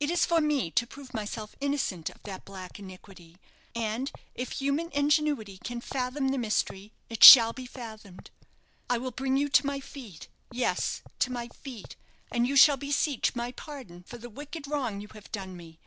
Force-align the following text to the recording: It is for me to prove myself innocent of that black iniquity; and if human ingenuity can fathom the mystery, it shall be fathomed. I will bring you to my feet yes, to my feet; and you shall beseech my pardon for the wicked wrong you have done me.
It 0.00 0.10
is 0.10 0.26
for 0.26 0.40
me 0.40 0.72
to 0.72 0.88
prove 0.88 1.14
myself 1.14 1.54
innocent 1.60 2.10
of 2.10 2.20
that 2.24 2.44
black 2.44 2.80
iniquity; 2.80 3.36
and 3.76 4.10
if 4.34 4.50
human 4.54 4.90
ingenuity 4.90 5.58
can 5.58 5.80
fathom 5.80 6.30
the 6.30 6.36
mystery, 6.36 6.92
it 7.08 7.22
shall 7.22 7.52
be 7.52 7.64
fathomed. 7.66 8.32
I 8.90 8.98
will 8.98 9.12
bring 9.12 9.36
you 9.36 9.48
to 9.50 9.64
my 9.64 9.78
feet 9.78 10.26
yes, 10.50 11.02
to 11.20 11.30
my 11.30 11.46
feet; 11.46 11.94
and 12.32 12.44
you 12.44 12.56
shall 12.56 12.76
beseech 12.76 13.36
my 13.36 13.52
pardon 13.52 14.02
for 14.02 14.18
the 14.18 14.28
wicked 14.28 14.66
wrong 14.68 15.00
you 15.00 15.06
have 15.14 15.30
done 15.30 15.56
me. 15.56 15.78